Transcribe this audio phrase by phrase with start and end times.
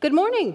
[0.00, 0.54] Good morning.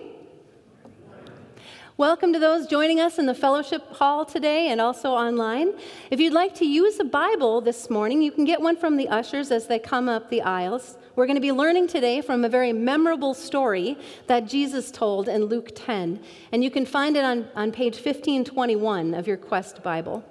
[1.97, 5.73] Welcome to those joining us in the fellowship hall today and also online.
[6.09, 9.09] If you'd like to use a Bible this morning, you can get one from the
[9.09, 10.97] ushers as they come up the aisles.
[11.17, 13.97] We're going to be learning today from a very memorable story
[14.27, 16.21] that Jesus told in Luke 10,
[16.53, 20.23] and you can find it on, on page 1521 of your Quest Bible.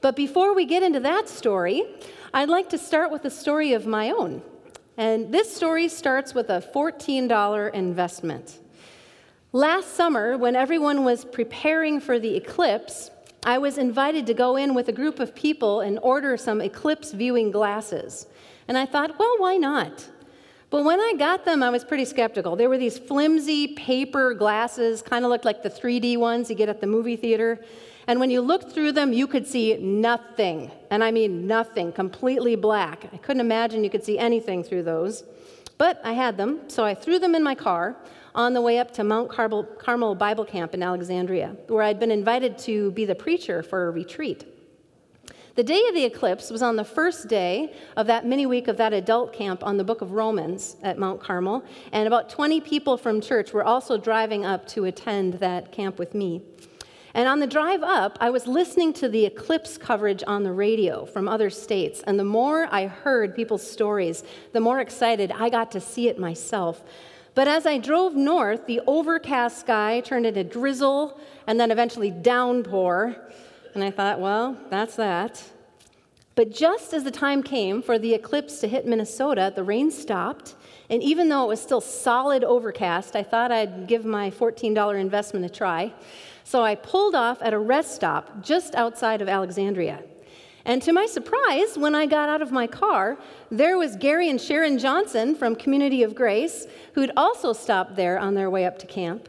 [0.00, 1.82] But before we get into that story,
[2.32, 4.42] I'd like to start with a story of my own.
[5.00, 8.58] And this story starts with a $14 investment.
[9.50, 13.10] Last summer, when everyone was preparing for the eclipse,
[13.42, 17.12] I was invited to go in with a group of people and order some eclipse
[17.12, 18.26] viewing glasses.
[18.68, 20.06] And I thought, well, why not?
[20.68, 22.54] But when I got them, I was pretty skeptical.
[22.54, 26.68] They were these flimsy paper glasses, kind of looked like the 3D ones you get
[26.68, 27.64] at the movie theater.
[28.10, 30.72] And when you looked through them, you could see nothing.
[30.90, 33.08] And I mean nothing, completely black.
[33.12, 35.22] I couldn't imagine you could see anything through those.
[35.78, 37.96] But I had them, so I threw them in my car
[38.34, 42.58] on the way up to Mount Carmel Bible Camp in Alexandria, where I'd been invited
[42.58, 44.44] to be the preacher for a retreat.
[45.54, 48.76] The day of the eclipse was on the first day of that mini week of
[48.78, 52.96] that adult camp on the book of Romans at Mount Carmel, and about 20 people
[52.96, 56.42] from church were also driving up to attend that camp with me.
[57.14, 61.04] And on the drive up, I was listening to the eclipse coverage on the radio
[61.04, 62.02] from other states.
[62.06, 64.22] And the more I heard people's stories,
[64.52, 66.82] the more excited I got to see it myself.
[67.34, 73.16] But as I drove north, the overcast sky turned into drizzle and then eventually downpour.
[73.74, 75.42] And I thought, well, that's that.
[76.34, 80.54] But just as the time came for the eclipse to hit Minnesota, the rain stopped.
[80.90, 85.46] And even though it was still solid overcast, I thought I'd give my $14 investment
[85.46, 85.92] a try.
[86.42, 90.02] So I pulled off at a rest stop just outside of Alexandria.
[90.64, 93.18] And to my surprise, when I got out of my car,
[93.50, 98.34] there was Gary and Sharon Johnson from Community of Grace, who'd also stopped there on
[98.34, 99.28] their way up to camp.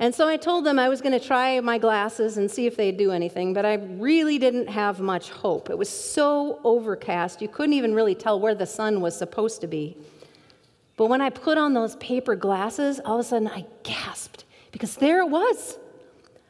[0.00, 2.76] And so I told them I was going to try my glasses and see if
[2.76, 5.70] they'd do anything, but I really didn't have much hope.
[5.70, 9.66] It was so overcast, you couldn't even really tell where the sun was supposed to
[9.66, 9.96] be.
[10.98, 14.96] But when I put on those paper glasses, all of a sudden I gasped because
[14.96, 15.78] there it was.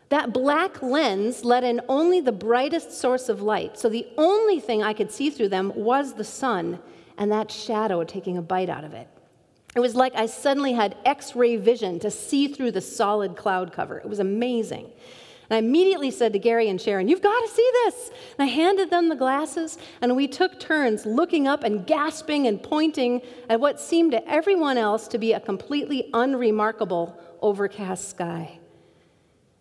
[0.08, 3.78] That black lens let in only the brightest source of light.
[3.78, 6.78] So the only thing I could see through them was the sun
[7.18, 9.06] and that shadow taking a bite out of it.
[9.76, 13.70] It was like I suddenly had x ray vision to see through the solid cloud
[13.70, 13.98] cover.
[13.98, 14.90] It was amazing.
[15.50, 18.10] And I immediately said to Gary and Sharon, You've got to see this.
[18.38, 22.62] And I handed them the glasses, and we took turns looking up and gasping and
[22.62, 28.58] pointing at what seemed to everyone else to be a completely unremarkable overcast sky.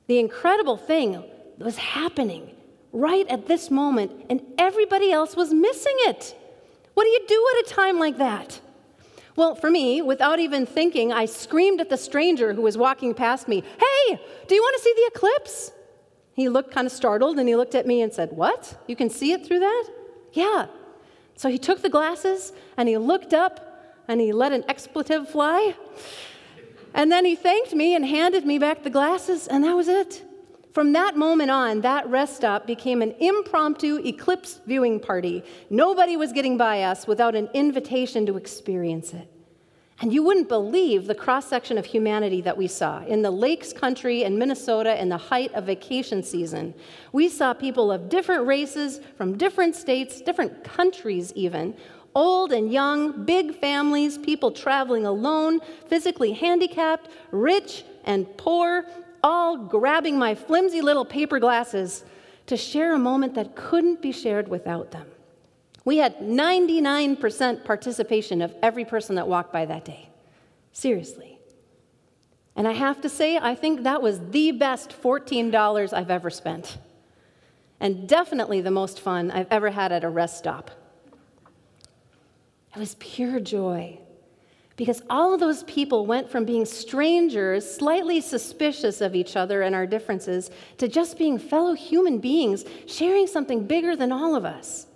[0.07, 1.23] The incredible thing
[1.57, 2.51] was happening
[2.91, 6.35] right at this moment, and everybody else was missing it.
[6.95, 8.59] What do you do at a time like that?
[9.35, 13.47] Well, for me, without even thinking, I screamed at the stranger who was walking past
[13.47, 15.71] me, Hey, do you want to see the eclipse?
[16.37, 18.79] He looked kind of startled and he looked at me and said, What?
[18.87, 19.89] You can see it through that?
[20.33, 20.67] Yeah.
[21.35, 25.75] So he took the glasses and he looked up and he let an expletive fly.
[26.93, 30.23] And then he thanked me and handed me back the glasses, and that was it.
[30.73, 35.43] From that moment on, that rest stop became an impromptu eclipse viewing party.
[35.71, 39.27] Nobody was getting by us without an invitation to experience it.
[39.99, 43.73] And you wouldn't believe the cross section of humanity that we saw in the Lakes
[43.73, 46.75] country in Minnesota in the height of vacation season.
[47.11, 51.75] We saw people of different races, from different states, different countries even,
[52.13, 58.85] old and young, big families, people traveling alone, physically handicapped, rich and poor,
[59.23, 62.05] all grabbing my flimsy little paper glasses
[62.45, 65.07] to share a moment that couldn't be shared without them.
[65.87, 70.09] We had 99% participation of every person that walked by that day.
[70.73, 71.39] Seriously.
[72.57, 76.77] And I have to say, I think that was the best $14 I've ever spent.
[77.79, 80.71] And definitely the most fun I've ever had at a rest stop.
[82.75, 83.97] It was pure joy.
[84.75, 89.73] Because all of those people went from being strangers, slightly suspicious of each other and
[89.73, 94.87] our differences, to just being fellow human beings, sharing something bigger than all of us.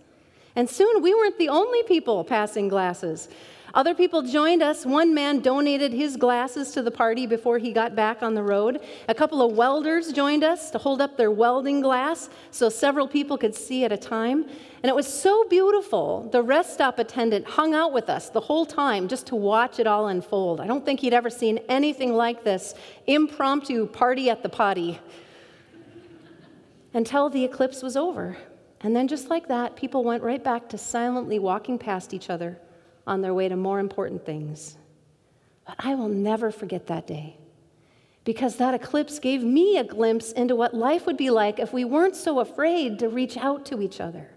[0.55, 3.29] And soon we weren't the only people passing glasses.
[3.73, 4.85] Other people joined us.
[4.85, 8.81] One man donated his glasses to the party before he got back on the road.
[9.07, 13.37] A couple of welders joined us to hold up their welding glass so several people
[13.37, 14.43] could see at a time.
[14.83, 16.27] And it was so beautiful.
[16.31, 19.87] The rest stop attendant hung out with us the whole time just to watch it
[19.87, 20.59] all unfold.
[20.59, 22.75] I don't think he'd ever seen anything like this
[23.07, 24.99] impromptu party at the potty
[26.93, 28.35] until the eclipse was over.
[28.83, 32.57] And then, just like that, people went right back to silently walking past each other
[33.05, 34.77] on their way to more important things.
[35.67, 37.37] But I will never forget that day.
[38.23, 41.83] because that eclipse gave me a glimpse into what life would be like if we
[41.83, 44.29] weren't so afraid to reach out to each other,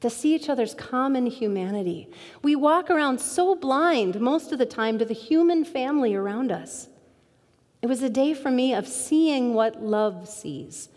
[0.00, 2.08] to see each other's common humanity.
[2.42, 6.88] We walk around so blind most of the time to the human family around us.
[7.82, 10.88] It was a day for me of seeing what love sees.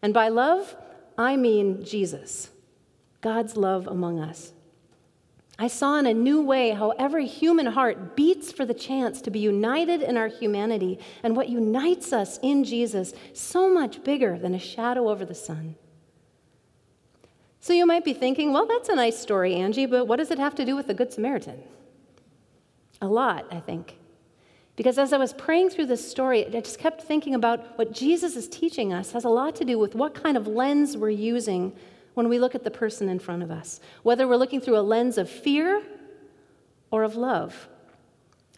[0.00, 0.74] And by love,
[1.22, 2.50] I mean Jesus,
[3.20, 4.52] God's love among us.
[5.56, 9.30] I saw in a new way how every human heart beats for the chance to
[9.30, 14.52] be united in our humanity and what unites us in Jesus so much bigger than
[14.52, 15.76] a shadow over the sun.
[17.60, 20.38] So you might be thinking, well, that's a nice story, Angie, but what does it
[20.40, 21.62] have to do with the Good Samaritan?
[23.00, 23.96] A lot, I think.
[24.76, 28.36] Because as I was praying through this story, I just kept thinking about what Jesus
[28.36, 31.72] is teaching us has a lot to do with what kind of lens we're using
[32.14, 34.80] when we look at the person in front of us, whether we're looking through a
[34.80, 35.82] lens of fear
[36.90, 37.68] or of love.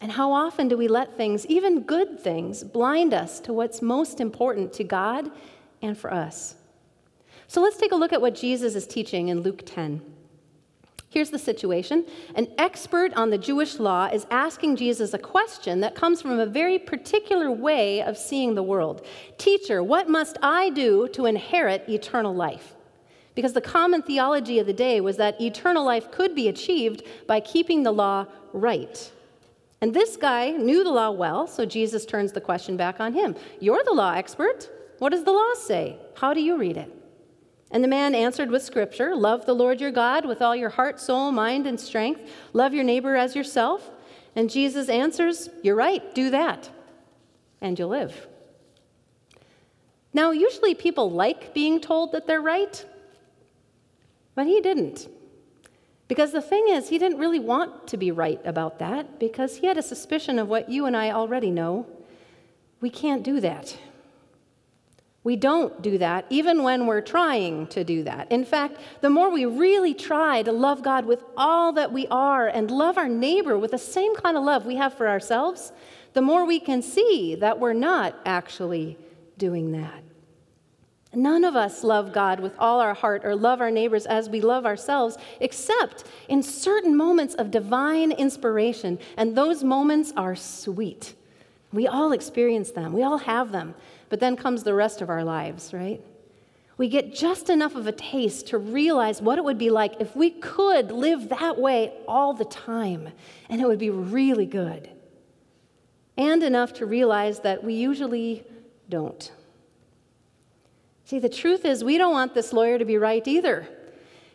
[0.01, 4.19] And how often do we let things, even good things, blind us to what's most
[4.19, 5.31] important to God
[5.81, 6.55] and for us?
[7.47, 10.01] So let's take a look at what Jesus is teaching in Luke 10.
[11.15, 15.95] Here's the situation an expert on the Jewish law is asking Jesus a question that
[15.95, 19.05] comes from a very particular way of seeing the world.
[19.37, 22.75] Teacher, what must I do to inherit eternal life?
[23.35, 27.41] because the common theology of the day was that eternal life could be achieved by
[27.41, 29.11] keeping the law right.
[29.81, 33.35] And this guy knew the law well, so Jesus turns the question back on him.
[33.59, 34.69] You're the law expert.
[34.99, 35.97] What does the law say?
[36.15, 36.94] How do you read it?
[37.75, 40.97] And the man answered with scripture Love the Lord your God with all your heart,
[40.97, 42.21] soul, mind, and strength.
[42.53, 43.91] Love your neighbor as yourself.
[44.33, 46.69] And Jesus answers, You're right, do that,
[47.59, 48.27] and you'll live.
[50.13, 52.85] Now, usually people like being told that they're right.
[54.35, 55.09] But he didn't.
[56.07, 59.67] Because the thing is, he didn't really want to be right about that because he
[59.67, 61.85] had a suspicion of what you and I already know.
[62.79, 63.77] We can't do that.
[65.25, 68.31] We don't do that, even when we're trying to do that.
[68.31, 72.47] In fact, the more we really try to love God with all that we are
[72.47, 75.71] and love our neighbor with the same kind of love we have for ourselves,
[76.13, 78.99] the more we can see that we're not actually
[79.35, 80.03] doing that.
[81.11, 84.41] None of us love God with all our heart or love our neighbors as we
[84.41, 88.99] love ourselves, except in certain moments of divine inspiration.
[89.17, 91.15] And those moments are sweet.
[91.73, 93.73] We all experience them, we all have them.
[94.09, 96.01] But then comes the rest of our lives, right?
[96.77, 100.15] We get just enough of a taste to realize what it would be like if
[100.15, 103.09] we could live that way all the time,
[103.49, 104.89] and it would be really good.
[106.17, 108.43] And enough to realize that we usually
[108.89, 109.31] don't.
[111.05, 113.67] See, the truth is, we don't want this lawyer to be right either.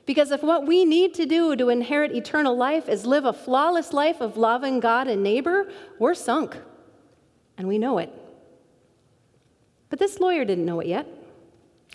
[0.07, 3.93] Because if what we need to do to inherit eternal life is live a flawless
[3.93, 6.57] life of loving God and neighbor, we're sunk.
[7.59, 8.13] And we know it.
[9.91, 11.07] But this lawyer didn't know it yet.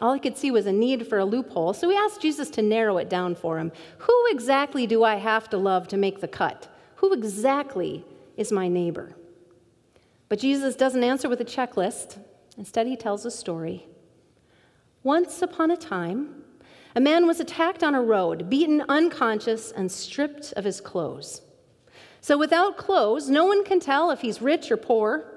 [0.02, 2.62] All he could see was a need for a loophole, so he asked Jesus to
[2.62, 3.72] narrow it down for him.
[4.00, 6.68] Who exactly do I have to love to make the cut?
[6.98, 9.16] Who exactly is my neighbor?
[10.28, 12.20] But Jesus doesn't answer with a checklist.
[12.58, 13.88] Instead, he tells a story.
[15.02, 16.44] Once upon a time,
[16.96, 21.42] a man was attacked on a road, beaten unconscious, and stripped of his clothes.
[22.20, 25.35] So, without clothes, no one can tell if he's rich or poor.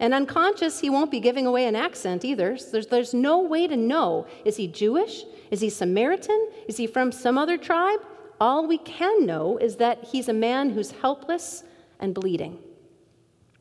[0.00, 2.56] And unconscious, he won't be giving away an accent either.
[2.56, 5.24] So there's, there's no way to know is he Jewish?
[5.50, 6.48] Is he Samaritan?
[6.66, 8.00] Is he from some other tribe?
[8.40, 11.64] All we can know is that he's a man who's helpless
[12.00, 12.58] and bleeding.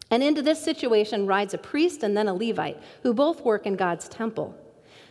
[0.09, 3.75] And into this situation rides a priest and then a Levite, who both work in
[3.75, 4.55] God's temple.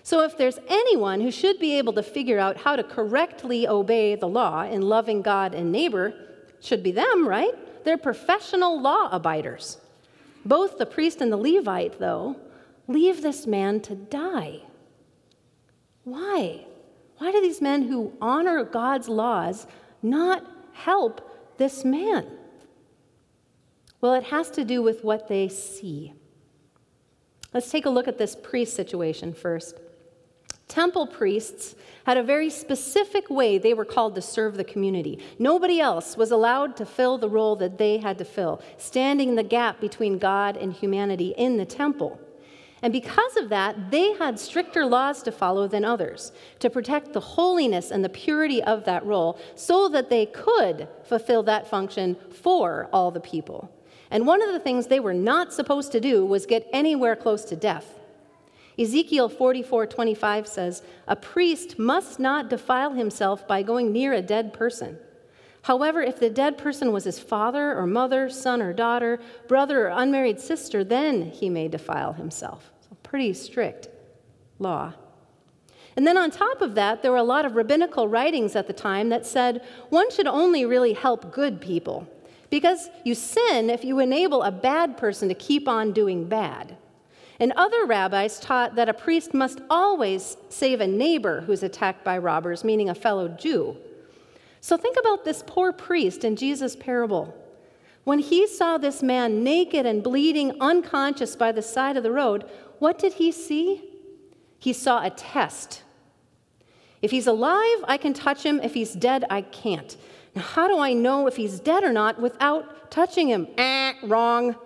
[0.02, 4.14] So, if there's anyone who should be able to figure out how to correctly obey
[4.14, 6.14] the law in loving God and neighbor,
[6.60, 7.52] should be them, right?
[7.84, 9.76] They're professional law abiders.
[10.44, 12.36] Both the priest and the Levite, though,
[12.86, 14.60] leave this man to die.
[16.04, 16.64] Why?
[17.18, 19.66] Why do these men who honor God's laws
[20.02, 22.26] not help this man?
[24.00, 26.14] Well, it has to do with what they see.
[27.52, 29.80] Let's take a look at this priest situation first.
[30.68, 35.18] Temple priests had a very specific way they were called to serve the community.
[35.38, 39.34] Nobody else was allowed to fill the role that they had to fill, standing in
[39.34, 42.20] the gap between God and humanity in the temple.
[42.82, 47.20] And because of that, they had stricter laws to follow than others to protect the
[47.20, 52.88] holiness and the purity of that role so that they could fulfill that function for
[52.92, 53.70] all the people.
[54.10, 57.44] And one of the things they were not supposed to do was get anywhere close
[57.46, 57.97] to death.
[58.78, 64.98] Ezekiel 44:25 says, "A priest must not defile himself by going near a dead person.
[65.62, 69.18] However, if the dead person was his father or mother, son or daughter,
[69.48, 72.72] brother or unmarried sister, then he may defile himself.
[72.80, 73.88] So, pretty strict
[74.58, 74.94] law.
[75.96, 78.72] And then on top of that, there were a lot of rabbinical writings at the
[78.72, 82.06] time that said one should only really help good people
[82.50, 86.76] because you sin if you enable a bad person to keep on doing bad.
[87.40, 92.18] And other rabbis taught that a priest must always save a neighbor who's attacked by
[92.18, 93.76] robbers, meaning a fellow Jew.
[94.60, 97.34] So think about this poor priest in Jesus' parable.
[98.04, 102.48] When he saw this man naked and bleeding, unconscious by the side of the road,
[102.78, 103.84] what did he see?
[104.58, 105.82] He saw a test
[107.00, 108.60] if he's alive, I can touch him.
[108.60, 109.96] If he's dead, I can't.
[110.34, 113.46] Now, how do I know if he's dead or not without touching him?
[113.56, 114.56] Eh, wrong.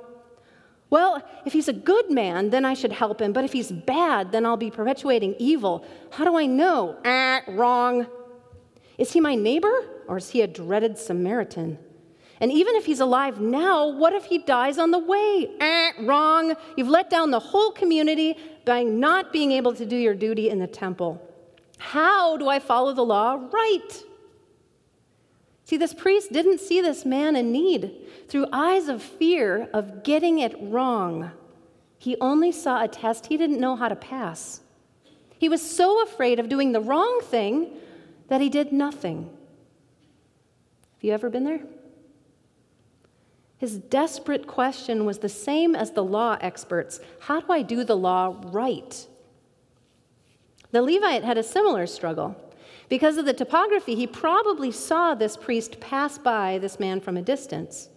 [0.93, 3.33] Well, if he's a good man, then I should help him.
[3.33, 5.87] But if he's bad, then I'll be perpetuating evil.
[6.11, 6.99] How do I know?
[7.03, 8.07] Eh, wrong.
[8.99, 9.73] Is he my neighbor
[10.07, 11.79] or is he a dreaded Samaritan?
[12.43, 15.49] And even if he's alive now, what if he dies on the way?
[15.61, 16.55] Eh, wrong.
[16.77, 20.59] You've let down the whole community by not being able to do your duty in
[20.59, 21.27] the temple.
[21.79, 24.05] How do I follow the law right?
[25.73, 27.95] See, this priest didn't see this man in need
[28.29, 31.31] through eyes of fear of getting it wrong.
[31.97, 34.61] He only saw a test he didn't know how to pass.
[35.38, 37.71] He was so afraid of doing the wrong thing
[38.29, 39.31] that he did nothing.
[40.93, 41.62] Have you ever been there?
[43.57, 47.97] His desperate question was the same as the law experts How do I do the
[47.97, 49.07] law right?
[50.71, 52.37] The Levite had a similar struggle.
[52.93, 57.23] Because of the topography, he probably saw this priest pass by this man from a
[57.23, 57.89] distance.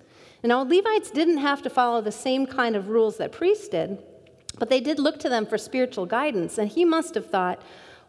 [0.42, 4.02] Now, Levites didn't have to follow the same kind of rules that priests did,
[4.58, 6.58] but they did look to them for spiritual guidance.
[6.58, 7.62] And he must have thought,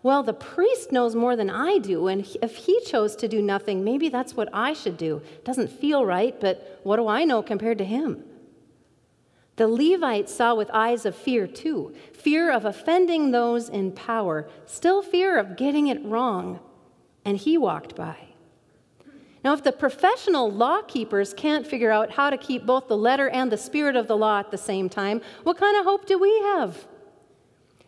[0.04, 3.82] well, the priest knows more than I do, and if he chose to do nothing,
[3.82, 5.16] maybe that's what I should do.
[5.16, 8.22] It Doesn't feel right, but what do I know compared to him?
[9.56, 15.02] The Levites saw with eyes of fear too fear of offending those in power, still
[15.02, 16.60] fear of getting it wrong.
[17.26, 18.16] And he walked by.
[19.44, 23.28] Now, if the professional law keepers can't figure out how to keep both the letter
[23.28, 26.18] and the spirit of the law at the same time, what kind of hope do
[26.18, 26.86] we have?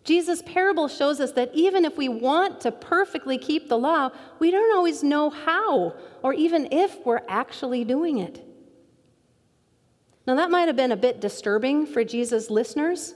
[0.05, 4.51] Jesus' parable shows us that even if we want to perfectly keep the law, we
[4.51, 8.45] don't always know how or even if we're actually doing it.
[10.27, 13.15] Now, that might have been a bit disturbing for Jesus' listeners,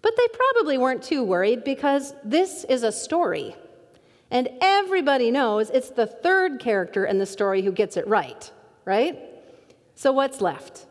[0.00, 3.56] but they probably weren't too worried because this is a story.
[4.32, 8.50] And everybody knows it's the third character in the story who gets it right,
[8.86, 9.20] right?
[9.94, 10.86] So, what's left?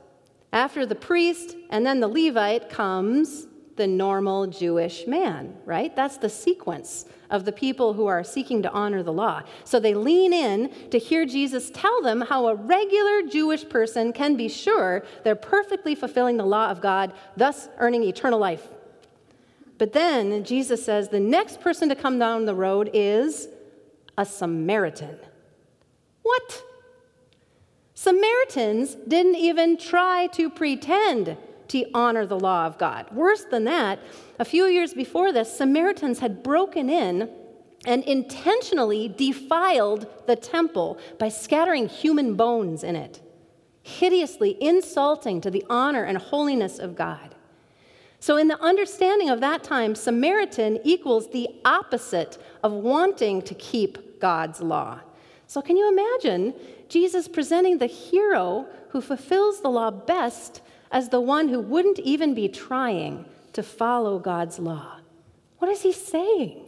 [0.53, 5.95] After the priest and then the Levite comes the normal Jewish man, right?
[5.95, 9.41] That's the sequence of the people who are seeking to honor the law.
[9.63, 14.35] So they lean in to hear Jesus tell them how a regular Jewish person can
[14.35, 18.67] be sure they're perfectly fulfilling the law of God, thus earning eternal life.
[19.81, 23.47] But then Jesus says the next person to come down the road is
[24.15, 25.17] a Samaritan.
[26.21, 26.63] What?
[27.95, 31.35] Samaritans didn't even try to pretend
[31.69, 33.11] to honor the law of God.
[33.11, 33.97] Worse than that,
[34.37, 37.31] a few years before this, Samaritans had broken in
[37.83, 43.19] and intentionally defiled the temple by scattering human bones in it,
[43.81, 47.33] hideously insulting to the honor and holiness of God.
[48.21, 54.21] So, in the understanding of that time, Samaritan equals the opposite of wanting to keep
[54.21, 55.01] God's law.
[55.47, 56.53] So, can you imagine
[56.87, 60.61] Jesus presenting the hero who fulfills the law best
[60.91, 64.97] as the one who wouldn't even be trying to follow God's law.
[65.59, 66.67] What is he saying?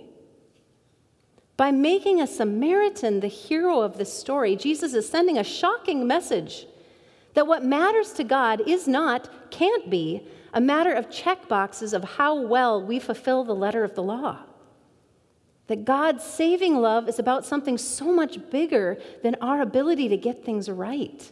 [1.57, 6.65] By making a Samaritan the hero of this story, Jesus is sending a shocking message
[7.33, 12.03] that what matters to God is not, can't be, a matter of check boxes of
[12.03, 14.39] how well we fulfill the letter of the law.
[15.67, 20.45] That God's saving love is about something so much bigger than our ability to get
[20.45, 21.31] things right.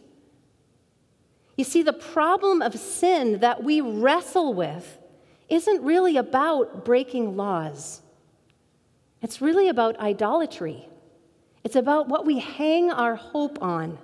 [1.56, 4.98] You see, the problem of sin that we wrestle with
[5.48, 8.00] isn't really about breaking laws,
[9.20, 10.88] it's really about idolatry.
[11.64, 13.98] It's about what we hang our hope on.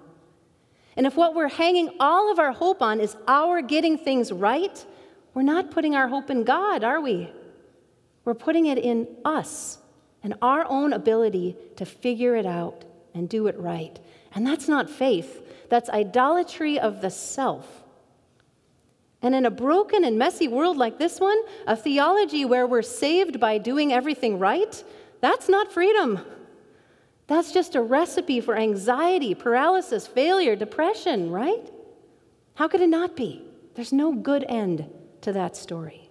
[0.96, 4.84] And if what we're hanging all of our hope on is our getting things right,
[5.38, 7.30] we're not putting our hope in God, are we?
[8.24, 9.78] We're putting it in us
[10.24, 14.00] and our own ability to figure it out and do it right.
[14.34, 17.84] And that's not faith, that's idolatry of the self.
[19.22, 23.38] And in a broken and messy world like this one, a theology where we're saved
[23.38, 24.82] by doing everything right,
[25.20, 26.18] that's not freedom.
[27.28, 31.70] That's just a recipe for anxiety, paralysis, failure, depression, right?
[32.56, 33.44] How could it not be?
[33.76, 34.90] There's no good end
[35.22, 36.10] to that story.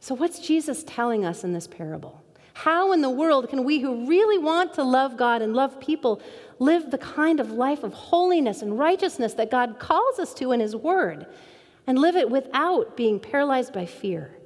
[0.00, 2.22] So, what's Jesus telling us in this parable?
[2.54, 6.20] How in the world can we who really want to love God and love people
[6.58, 10.60] live the kind of life of holiness and righteousness that God calls us to in
[10.60, 11.26] His Word
[11.86, 14.36] and live it without being paralyzed by fear?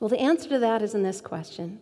[0.00, 1.80] Well, the answer to that is in this question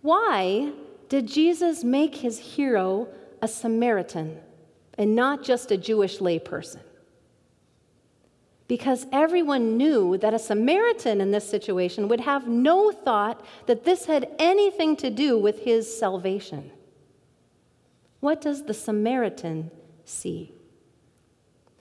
[0.00, 0.72] Why
[1.08, 3.08] did Jesus make his hero
[3.42, 4.40] a Samaritan
[4.96, 6.80] and not just a Jewish layperson?
[8.68, 14.06] Because everyone knew that a Samaritan in this situation would have no thought that this
[14.06, 16.70] had anything to do with his salvation.
[18.20, 19.70] What does the Samaritan
[20.04, 20.54] see?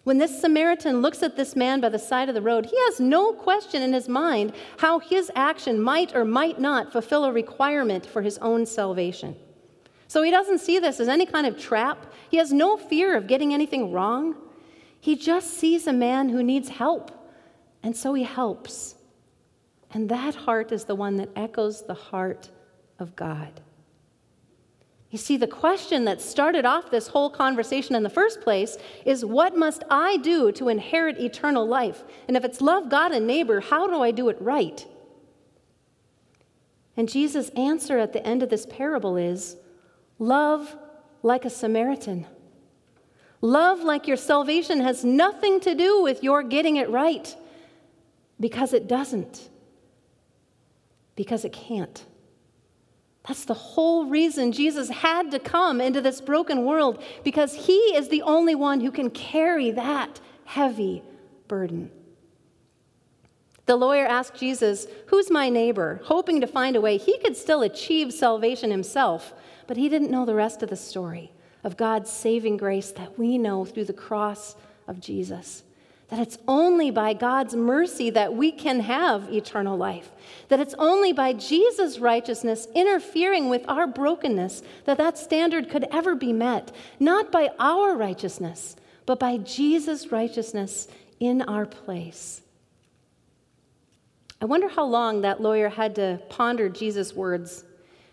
[0.03, 2.99] When this Samaritan looks at this man by the side of the road, he has
[2.99, 8.05] no question in his mind how his action might or might not fulfill a requirement
[8.05, 9.35] for his own salvation.
[10.07, 12.11] So he doesn't see this as any kind of trap.
[12.29, 14.35] He has no fear of getting anything wrong.
[15.01, 17.11] He just sees a man who needs help,
[17.81, 18.95] and so he helps.
[19.91, 22.49] And that heart is the one that echoes the heart
[22.99, 23.59] of God.
[25.09, 29.25] You see, the question that started off this whole conversation in the first place is
[29.25, 32.03] what must I do to inherit eternal life?
[32.27, 34.85] And if it's love God and neighbor, how do I do it right?
[36.95, 39.57] And Jesus' answer at the end of this parable is
[40.19, 40.77] love
[41.23, 42.27] like a Samaritan.
[43.41, 47.35] Love like your salvation has nothing to do with your getting it right,
[48.39, 49.49] because it doesn't,
[51.15, 52.05] because it can't.
[53.27, 58.09] That's the whole reason Jesus had to come into this broken world, because he is
[58.09, 61.03] the only one who can carry that heavy
[61.47, 61.91] burden.
[63.65, 66.01] The lawyer asked Jesus, Who's my neighbor?
[66.03, 69.33] hoping to find a way he could still achieve salvation himself,
[69.65, 71.31] but he didn't know the rest of the story
[71.63, 74.55] of God's saving grace that we know through the cross
[74.87, 75.63] of Jesus.
[76.09, 80.11] That it's only by God's mercy that we can have eternal life,
[80.49, 86.15] that it's only by Jesus' righteousness interfering with our brokenness that that standard could ever
[86.15, 90.87] be met, not by our righteousness, but by Jesus' righteousness
[91.21, 92.41] in our place.
[94.41, 97.63] I wonder how long that lawyer had to ponder Jesus' words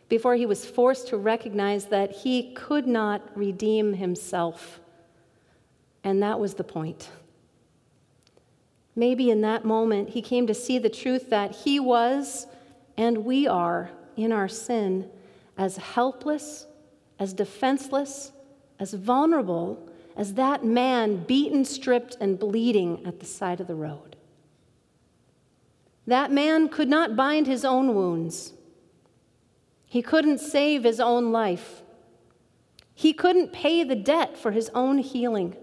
[0.09, 4.81] before he was forced to recognize that he could not redeem himself.
[6.03, 7.11] And that was the point.
[8.97, 12.47] Maybe in that moment, he came to see the truth that he was
[12.97, 15.09] and we are in our sin
[15.57, 16.67] as helpless,
[17.19, 18.33] as defenseless,
[18.81, 24.17] as vulnerable as that man beaten, stripped, and bleeding at the side of the road.
[26.09, 28.53] That man could not bind his own wounds.
[29.89, 31.83] He couldn't save his own life.
[32.95, 35.57] He couldn't pay the debt for his own healing.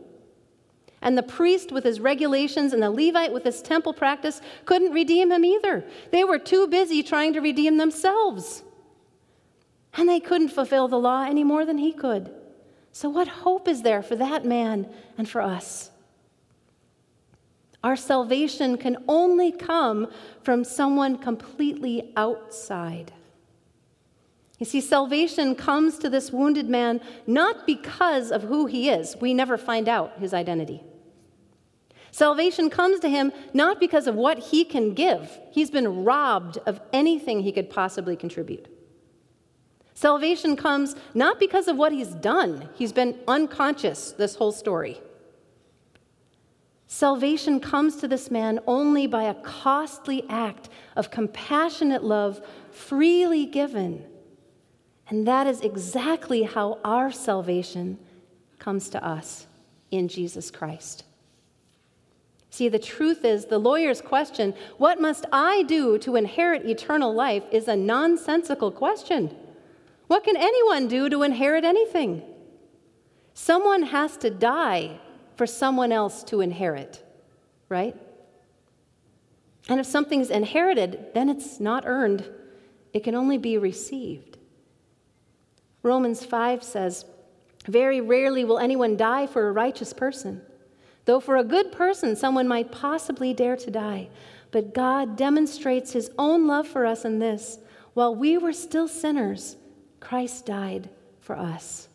[1.01, 5.31] And the priest with his regulations and the Levite with his temple practice couldn't redeem
[5.31, 5.85] him either.
[6.11, 8.63] They were too busy trying to redeem themselves.
[9.93, 12.33] And they couldn't fulfill the law any more than he could.
[12.91, 15.91] So, what hope is there for that man and for us?
[17.83, 20.07] Our salvation can only come
[20.41, 23.11] from someone completely outside.
[24.59, 29.17] You see, salvation comes to this wounded man not because of who he is.
[29.19, 30.81] We never find out his identity.
[32.11, 36.79] Salvation comes to him not because of what he can give, he's been robbed of
[36.93, 38.69] anything he could possibly contribute.
[39.95, 45.01] Salvation comes not because of what he's done, he's been unconscious this whole story.
[46.87, 52.39] Salvation comes to this man only by a costly act of compassionate love
[52.71, 54.05] freely given.
[55.09, 57.99] And that is exactly how our salvation
[58.57, 59.45] comes to us
[59.91, 61.03] in Jesus Christ.
[62.49, 67.43] See, the truth is, the lawyer's question, What must I do to inherit eternal life,
[67.51, 69.35] is a nonsensical question.
[70.07, 72.23] What can anyone do to inherit anything?
[73.33, 74.99] Someone has to die
[75.35, 77.03] for someone else to inherit,
[77.67, 77.95] right?
[79.67, 82.25] And if something's inherited, then it's not earned,
[82.93, 84.34] it can only be received.
[85.85, 87.05] Romans 5 says,
[87.67, 90.41] Very rarely will anyone die for a righteous person.
[91.05, 94.09] Though for a good person, someone might possibly dare to die.
[94.49, 97.59] But God demonstrates his own love for us in this
[97.93, 99.57] while we were still sinners,
[99.99, 101.87] Christ died for us.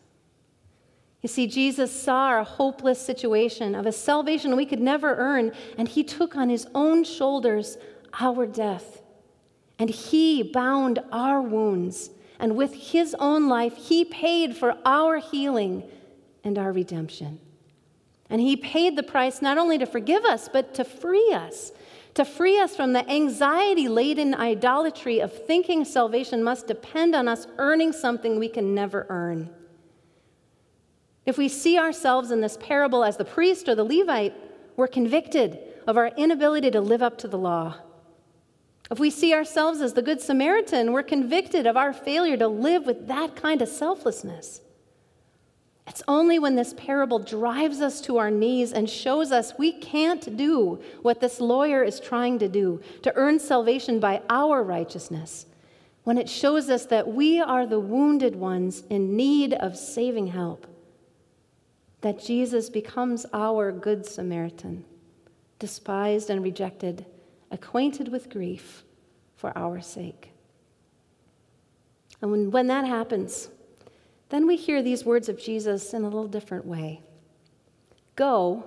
[1.21, 5.87] You see, Jesus saw our hopeless situation of a salvation we could never earn, and
[5.87, 7.77] he took on his own shoulders
[8.19, 9.01] our death.
[9.77, 12.09] And he bound our wounds
[12.41, 15.83] And with his own life, he paid for our healing
[16.43, 17.39] and our redemption.
[18.31, 21.71] And he paid the price not only to forgive us, but to free us,
[22.15, 27.45] to free us from the anxiety laden idolatry of thinking salvation must depend on us
[27.59, 29.51] earning something we can never earn.
[31.27, 34.33] If we see ourselves in this parable as the priest or the Levite,
[34.75, 37.75] we're convicted of our inability to live up to the law.
[38.91, 42.85] If we see ourselves as the Good Samaritan, we're convicted of our failure to live
[42.85, 44.59] with that kind of selflessness.
[45.87, 50.35] It's only when this parable drives us to our knees and shows us we can't
[50.35, 55.45] do what this lawyer is trying to do to earn salvation by our righteousness,
[56.03, 60.67] when it shows us that we are the wounded ones in need of saving help,
[62.01, 64.83] that Jesus becomes our Good Samaritan,
[65.59, 67.05] despised and rejected
[67.51, 68.83] acquainted with grief
[69.35, 70.31] for our sake.
[72.21, 73.49] And when, when that happens,
[74.29, 77.01] then we hear these words of Jesus in a little different way
[78.15, 78.63] Go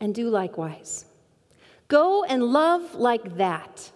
[0.00, 1.04] and do likewise.
[1.88, 3.90] Go and love like that.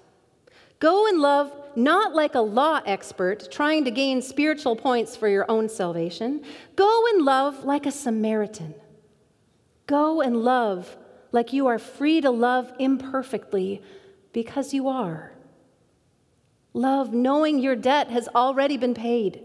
[0.80, 5.46] Go and love not like a law expert trying to gain spiritual points for your
[5.48, 6.44] own salvation.
[6.76, 8.74] Go and love like a Samaritan.
[9.86, 10.96] Go and love
[11.32, 13.82] like you are free to love imperfectly
[14.34, 15.32] because you are.
[16.74, 19.40] Love knowing your debt has already been paid.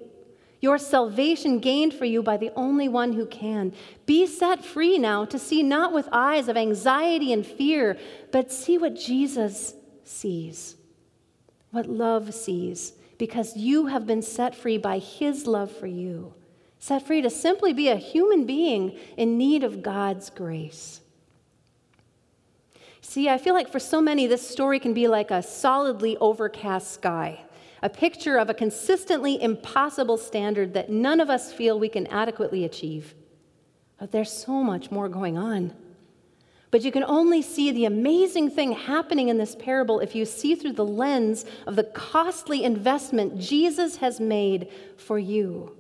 [0.60, 3.72] Your salvation gained for you by the only one who can.
[4.06, 7.98] Be set free now to see not with eyes of anxiety and fear,
[8.32, 10.76] but see what Jesus sees,
[11.72, 16.34] what love sees, because you have been set free by his love for you.
[16.80, 21.02] Set free to simply be a human being in need of God's grace.
[23.10, 26.92] See, I feel like for so many, this story can be like a solidly overcast
[26.92, 27.42] sky,
[27.82, 32.66] a picture of a consistently impossible standard that none of us feel we can adequately
[32.66, 33.16] achieve.
[33.98, 35.74] But there's so much more going on.
[36.70, 40.54] But you can only see the amazing thing happening in this parable if you see
[40.54, 45.76] through the lens of the costly investment Jesus has made for you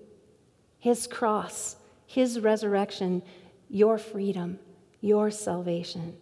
[0.79, 1.75] His cross,
[2.07, 3.21] His resurrection,
[3.69, 4.57] your freedom,
[4.99, 6.17] your salvation.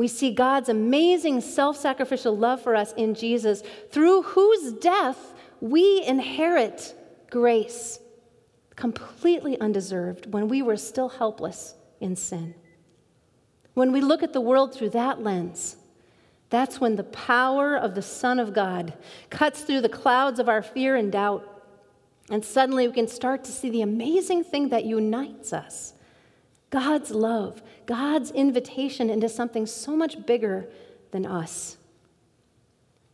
[0.00, 6.02] We see God's amazing self sacrificial love for us in Jesus, through whose death we
[6.06, 6.94] inherit
[7.28, 8.00] grace,
[8.76, 12.54] completely undeserved when we were still helpless in sin.
[13.74, 15.76] When we look at the world through that lens,
[16.48, 18.94] that's when the power of the Son of God
[19.28, 21.46] cuts through the clouds of our fear and doubt.
[22.30, 25.92] And suddenly we can start to see the amazing thing that unites us
[26.70, 30.68] God's love, God's invitation into something so much bigger
[31.10, 31.76] than us.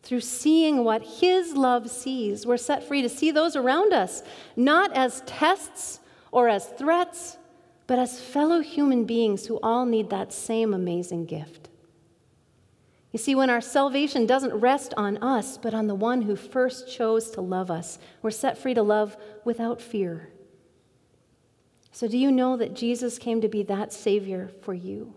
[0.03, 4.23] Through seeing what His love sees, we're set free to see those around us,
[4.55, 7.39] not as tests or as threats,
[7.87, 11.71] but as fellow human beings who all need that same amazing gift.
[13.13, 16.87] You see, when our salvation doesn't rest on us, but on the one who first
[16.95, 20.29] chose to love us, we're set free to love without fear
[21.97, 25.15] so, do you know that Jesus came to be that Savior for you?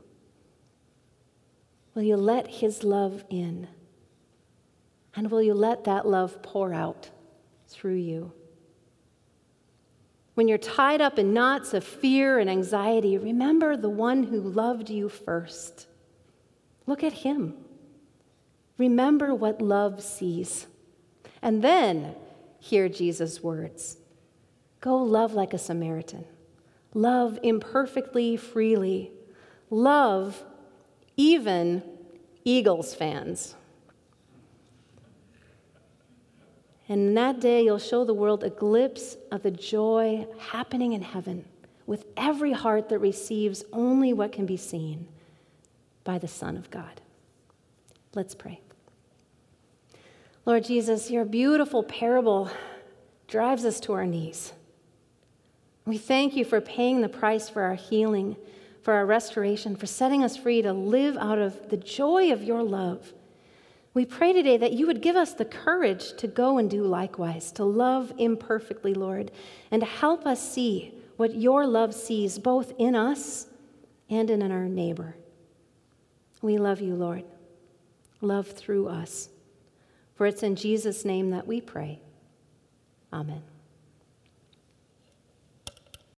[1.94, 3.68] Will you let His love in?
[5.14, 7.10] And will you let that love pour out
[7.68, 8.32] through you?
[10.36, 14.90] When you're tied up in knots of fear and anxiety, remember the one who loved
[14.90, 15.86] you first.
[16.88, 17.56] Look at Him.
[18.78, 20.66] Remember what love sees.
[21.42, 22.16] And then
[22.58, 23.98] hear Jesus' words
[24.80, 26.24] Go love like a Samaritan.
[26.94, 29.12] Love imperfectly, freely.
[29.70, 30.44] Love
[31.16, 31.84] even
[32.44, 33.56] Eagles fans.
[36.88, 41.04] And in that day, you'll show the world a glimpse of the joy happening in
[41.04, 41.46] heaven
[41.86, 45.08] with every heart that receives only what can be seen
[46.04, 47.02] by the Son of God.
[48.16, 48.62] Let's pray.
[50.46, 52.50] Lord Jesus, your beautiful parable
[53.28, 54.54] drives us to our knees.
[55.90, 58.38] We thank you for paying the price for our healing,
[58.84, 62.62] for our restoration, for setting us free to live out of the joy of your
[62.62, 63.12] love.
[63.96, 67.52] We pray today that you would give us the courage to go and do likewise,
[67.54, 69.32] to love imperfectly, Lord,
[69.72, 73.48] and to help us see what your love sees both in us
[74.12, 75.16] and in our neighbor.
[76.44, 77.24] We love you, Lord.
[78.22, 79.30] Love through us.
[80.14, 82.00] For it's in Jesus' name that we pray.
[83.12, 83.49] Amen.